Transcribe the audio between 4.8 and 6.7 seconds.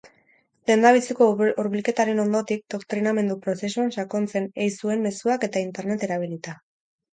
zuen mezuak eta internet erabilita.